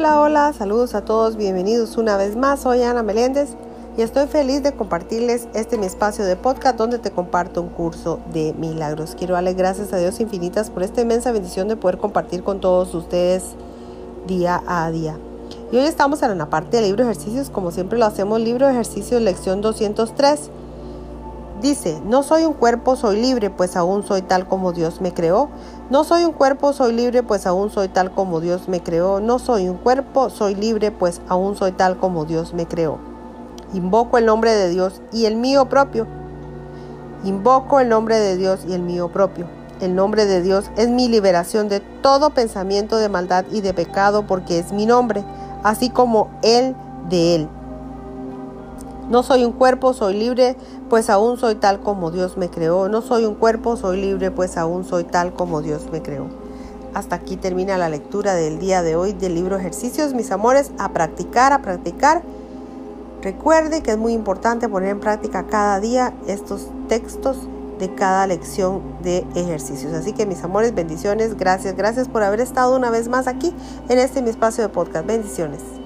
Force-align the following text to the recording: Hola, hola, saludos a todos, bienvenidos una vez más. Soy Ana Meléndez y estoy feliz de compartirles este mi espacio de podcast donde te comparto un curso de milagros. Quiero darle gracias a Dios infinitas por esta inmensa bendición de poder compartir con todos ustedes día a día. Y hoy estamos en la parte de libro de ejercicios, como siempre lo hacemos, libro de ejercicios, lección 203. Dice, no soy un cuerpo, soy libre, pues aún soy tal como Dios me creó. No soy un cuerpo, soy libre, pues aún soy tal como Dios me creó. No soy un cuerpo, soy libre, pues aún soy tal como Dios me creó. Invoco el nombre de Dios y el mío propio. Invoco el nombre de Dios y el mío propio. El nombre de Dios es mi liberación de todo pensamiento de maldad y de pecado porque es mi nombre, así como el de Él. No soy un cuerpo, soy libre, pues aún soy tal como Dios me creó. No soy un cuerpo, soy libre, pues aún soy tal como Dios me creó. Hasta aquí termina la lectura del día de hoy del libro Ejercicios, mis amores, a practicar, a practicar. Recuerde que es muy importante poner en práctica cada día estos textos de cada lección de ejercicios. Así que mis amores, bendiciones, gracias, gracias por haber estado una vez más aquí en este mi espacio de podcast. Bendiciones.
Hola, 0.00 0.18
hola, 0.18 0.52
saludos 0.54 0.94
a 0.94 1.04
todos, 1.04 1.36
bienvenidos 1.36 1.98
una 1.98 2.16
vez 2.16 2.34
más. 2.34 2.60
Soy 2.60 2.82
Ana 2.82 3.02
Meléndez 3.02 3.50
y 3.98 4.00
estoy 4.00 4.28
feliz 4.28 4.62
de 4.62 4.72
compartirles 4.72 5.46
este 5.52 5.76
mi 5.76 5.84
espacio 5.84 6.24
de 6.24 6.36
podcast 6.36 6.78
donde 6.78 6.98
te 6.98 7.10
comparto 7.10 7.60
un 7.60 7.68
curso 7.68 8.18
de 8.32 8.54
milagros. 8.54 9.14
Quiero 9.14 9.34
darle 9.34 9.52
gracias 9.52 9.92
a 9.92 9.98
Dios 9.98 10.18
infinitas 10.20 10.70
por 10.70 10.84
esta 10.84 11.02
inmensa 11.02 11.32
bendición 11.32 11.68
de 11.68 11.76
poder 11.76 11.98
compartir 11.98 12.42
con 12.42 12.60
todos 12.60 12.94
ustedes 12.94 13.42
día 14.26 14.62
a 14.66 14.90
día. 14.90 15.18
Y 15.70 15.76
hoy 15.76 15.84
estamos 15.84 16.22
en 16.22 16.38
la 16.38 16.48
parte 16.48 16.78
de 16.78 16.84
libro 16.84 17.04
de 17.04 17.10
ejercicios, 17.10 17.50
como 17.50 17.70
siempre 17.70 17.98
lo 17.98 18.06
hacemos, 18.06 18.40
libro 18.40 18.68
de 18.68 18.72
ejercicios, 18.72 19.20
lección 19.20 19.60
203. 19.60 20.50
Dice, 21.60 22.00
no 22.06 22.22
soy 22.22 22.44
un 22.44 22.54
cuerpo, 22.54 22.96
soy 22.96 23.20
libre, 23.20 23.50
pues 23.50 23.76
aún 23.76 24.02
soy 24.02 24.22
tal 24.22 24.48
como 24.48 24.72
Dios 24.72 25.02
me 25.02 25.12
creó. 25.12 25.50
No 25.90 26.04
soy 26.04 26.24
un 26.24 26.32
cuerpo, 26.32 26.72
soy 26.72 26.94
libre, 26.94 27.22
pues 27.22 27.46
aún 27.46 27.70
soy 27.70 27.88
tal 27.88 28.12
como 28.12 28.40
Dios 28.40 28.66
me 28.66 28.82
creó. 28.82 29.20
No 29.20 29.38
soy 29.38 29.68
un 29.68 29.76
cuerpo, 29.76 30.30
soy 30.30 30.54
libre, 30.54 30.90
pues 30.90 31.20
aún 31.28 31.56
soy 31.56 31.72
tal 31.72 31.98
como 31.98 32.24
Dios 32.24 32.54
me 32.54 32.66
creó. 32.66 32.98
Invoco 33.74 34.16
el 34.16 34.24
nombre 34.24 34.54
de 34.54 34.70
Dios 34.70 35.02
y 35.12 35.26
el 35.26 35.36
mío 35.36 35.68
propio. 35.68 36.06
Invoco 37.24 37.78
el 37.78 37.90
nombre 37.90 38.18
de 38.18 38.38
Dios 38.38 38.60
y 38.66 38.72
el 38.72 38.80
mío 38.80 39.12
propio. 39.12 39.46
El 39.82 39.94
nombre 39.94 40.24
de 40.24 40.40
Dios 40.40 40.70
es 40.78 40.88
mi 40.88 41.08
liberación 41.08 41.68
de 41.68 41.80
todo 41.80 42.30
pensamiento 42.30 42.96
de 42.96 43.10
maldad 43.10 43.44
y 43.50 43.60
de 43.60 43.74
pecado 43.74 44.26
porque 44.26 44.58
es 44.58 44.72
mi 44.72 44.86
nombre, 44.86 45.24
así 45.62 45.90
como 45.90 46.30
el 46.42 46.74
de 47.10 47.34
Él. 47.34 47.48
No 49.10 49.24
soy 49.24 49.44
un 49.44 49.50
cuerpo, 49.50 49.92
soy 49.92 50.14
libre, 50.14 50.56
pues 50.88 51.10
aún 51.10 51.36
soy 51.36 51.56
tal 51.56 51.80
como 51.80 52.12
Dios 52.12 52.36
me 52.36 52.48
creó. 52.48 52.88
No 52.88 53.02
soy 53.02 53.24
un 53.24 53.34
cuerpo, 53.34 53.76
soy 53.76 54.00
libre, 54.00 54.30
pues 54.30 54.56
aún 54.56 54.84
soy 54.84 55.02
tal 55.02 55.34
como 55.34 55.62
Dios 55.62 55.88
me 55.90 56.00
creó. 56.00 56.28
Hasta 56.94 57.16
aquí 57.16 57.36
termina 57.36 57.76
la 57.76 57.88
lectura 57.88 58.34
del 58.34 58.60
día 58.60 58.82
de 58.82 58.94
hoy 58.94 59.12
del 59.12 59.34
libro 59.34 59.56
Ejercicios, 59.56 60.14
mis 60.14 60.30
amores, 60.30 60.70
a 60.78 60.92
practicar, 60.92 61.52
a 61.52 61.60
practicar. 61.60 62.22
Recuerde 63.20 63.82
que 63.82 63.90
es 63.90 63.98
muy 63.98 64.12
importante 64.12 64.68
poner 64.68 64.90
en 64.90 65.00
práctica 65.00 65.44
cada 65.48 65.80
día 65.80 66.14
estos 66.28 66.68
textos 66.88 67.36
de 67.80 67.92
cada 67.92 68.28
lección 68.28 68.80
de 69.02 69.26
ejercicios. 69.34 69.92
Así 69.92 70.12
que 70.12 70.24
mis 70.24 70.44
amores, 70.44 70.72
bendiciones, 70.72 71.36
gracias, 71.36 71.74
gracias 71.74 72.08
por 72.08 72.22
haber 72.22 72.40
estado 72.40 72.76
una 72.76 72.90
vez 72.90 73.08
más 73.08 73.26
aquí 73.26 73.52
en 73.88 73.98
este 73.98 74.22
mi 74.22 74.30
espacio 74.30 74.62
de 74.62 74.68
podcast. 74.68 75.04
Bendiciones. 75.04 75.79